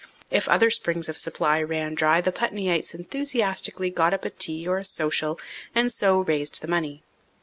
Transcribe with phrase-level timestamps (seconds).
[0.31, 4.79] If other springs of supply ran dry the Putneyites enthusiastically got up a "tea" or
[4.79, 5.39] a "social,"
[5.75, 7.03] and so raised the money.